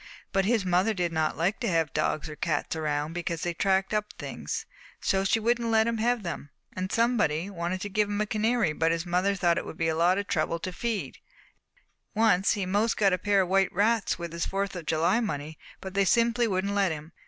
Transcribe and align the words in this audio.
But 0.31 0.45
his 0.45 0.65
mother 0.65 0.95
did 0.95 1.11
not 1.13 1.37
like 1.37 1.59
to 1.59 1.67
have 1.67 1.93
dogs 1.93 2.27
or 2.27 2.35
cats 2.35 2.75
around 2.75 3.13
because 3.13 3.43
they 3.43 3.53
tracked 3.53 3.93
up 3.93 4.13
things, 4.13 4.65
so 4.99 5.23
she 5.23 5.39
wouldn't 5.39 5.69
let 5.69 5.85
him 5.85 5.99
have 5.99 6.23
them. 6.23 6.49
And 6.75 6.91
somebody 6.91 7.51
wanted 7.51 7.81
to 7.81 7.89
give 7.89 8.09
him 8.09 8.19
a 8.19 8.25
canary 8.25 8.73
but 8.73 8.91
his 8.91 9.05
mother 9.05 9.35
thought 9.35 9.59
it 9.59 9.65
would 9.67 9.77
be 9.77 9.89
a 9.89 9.95
lot 9.95 10.17
of 10.17 10.25
trouble 10.25 10.57
to 10.61 10.73
feed. 10.73 11.19
And 12.15 12.19
once 12.19 12.53
he 12.53 12.65
'most 12.65 12.97
got 12.97 13.13
a 13.13 13.19
pair 13.19 13.41
of 13.41 13.49
white 13.49 13.71
rats 13.71 14.17
with 14.17 14.33
his 14.33 14.47
Fourth 14.47 14.75
of 14.75 14.87
July 14.87 15.19
money, 15.19 15.59
but 15.81 15.93
they 15.93 16.05
simply 16.05 16.47
wouldn't 16.47 16.73
let 16.73 16.91
him. 16.91 17.11